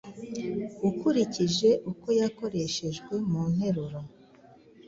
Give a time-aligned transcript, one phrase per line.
[0.89, 3.99] ukurikije uko yakoreshejwe mu nteruro.